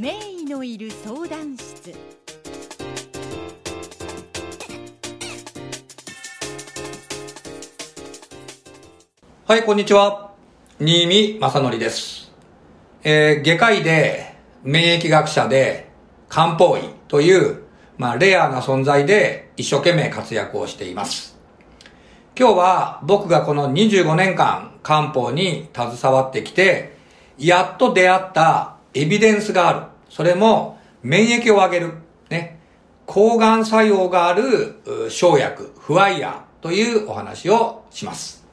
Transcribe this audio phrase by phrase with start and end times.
[0.00, 1.94] 名医のいる相談室
[9.44, 10.32] はい、こんにちは。
[10.78, 12.32] 新見正則です。
[13.04, 15.90] えー外科医で、免疫学者で、
[16.30, 17.64] 漢方医という、
[17.98, 21.38] まあ、レアな存在で一生懸命活躍をしています。
[22.38, 26.96] 今日は僕がこの25年間漢方に携わってきて、
[27.36, 29.89] やっと出会ったエビデンスがある。
[30.10, 31.94] それも免疫を上げる。
[32.28, 32.58] ね。
[33.06, 34.74] 抗がん作用がある
[35.08, 38.44] 生薬、フワイヤーというお話をします。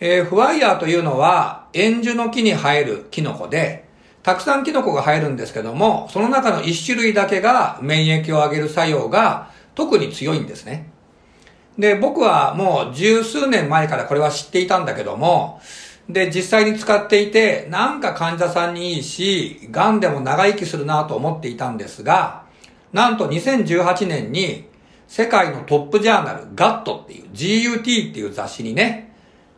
[0.00, 3.88] えーフワイヤーというのは、円樹の木に生えるキノコで、
[4.22, 10.90] たくさんキノコが生えるんですけども、その中の一種類だけが免疫を上げる作用が特に強いんですね。
[11.78, 15.60] で、僕はもう十数年前からこれは知っていたんだけども、
[16.08, 22.44] で、実際に使っていて、なんか患者さんにいいし、癌でも長生きするなと思っていたんですが、
[22.92, 24.66] なんと2018年に
[25.06, 27.82] 世界のトップジャーナル、ガットっていう GUT っ
[28.14, 29.12] ていう雑誌にね、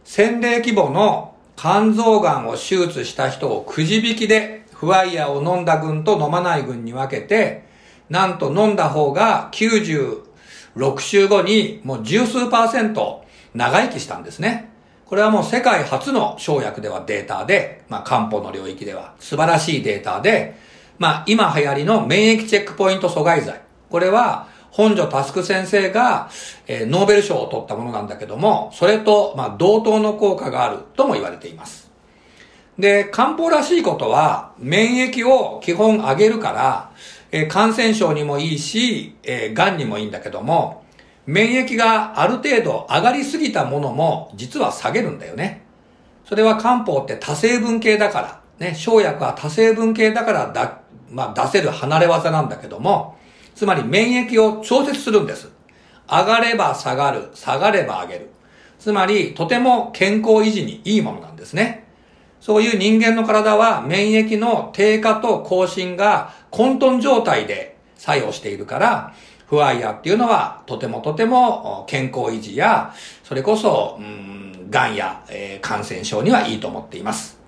[0.06, 7.64] 1000例規模の肝臓がんを手術した人をくじ引きでフワイヤーを飲んだ群と飲まない群に分けて、
[8.08, 10.22] なんと飲んだ方が96
[10.98, 14.69] 週後にもう十数パーセント長生きしたんですね。
[15.10, 20.54] これはもう世界初の生薬ではデータで、まあ漢方の領域では素晴らしいデータで、
[21.00, 23.60] まあ今流行りの免疫チェックポイント阻害剤。
[23.90, 26.30] これは本庶佑先生が、
[26.68, 31.90] えーノーベル賞を取ったものなんだけども、それと、まあ、同等の効果があるとも言われています。
[32.78, 36.92] で、漢方らしいことは、免疫を基本上げるから、
[37.32, 40.79] えー感染症にもいいし、えー癌にもいいんだけども、
[41.30, 45.62] 免疫がある程度上がりすぎたものも、実は下げるんだよね。
[46.24, 53.16] それは漢方って多成分系だから、ね、生薬は多成分系だからだ、まあ、出せる離れ技なんだけども、
[53.54, 55.48] つまり免疫を調節するんです。
[56.08, 58.30] 上がれば下がる、下がれば上げる。
[58.80, 61.86] つまり、とても健康維持にいいものなんですね。
[62.40, 67.69] そういう人間の体は免疫の低下と更新が混沌状態で
[68.00, 69.14] 作用しているから、
[69.46, 77.38] フワイヤーっていうのはとてもとても健康維持や、それこそ、うん、癌や、えー感染症にはいいと思っています。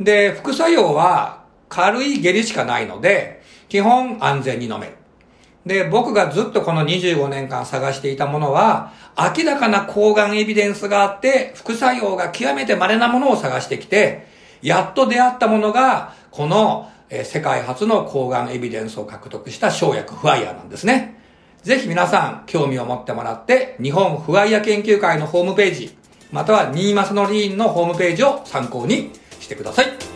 [0.00, 4.94] で、副作用は軽い下痢しかないので、基本安全に飲める。
[5.64, 14.26] で、僕がずっとこの25年間探していたものは、明らかな抗がんエビデンスがあって、副作用が極めて稀なものを探してきて、
[14.60, 21.20] やっと出会ったものが、この、えー世界初の抗がんエビデンスを獲得した生薬フワイヤーなんですね。
[21.62, 25.96] ぜひ皆さん、興味を持ってもらって、日本フワイヤ研究会のホームページ、
[26.32, 30.13] または新マスのリーンのホームページを参考にしてください。